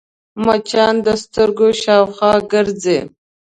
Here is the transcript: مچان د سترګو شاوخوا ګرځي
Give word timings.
مچان 0.45 0.95
د 1.05 1.07
سترګو 1.23 1.67
شاوخوا 1.81 2.33
ګرځي 2.51 2.99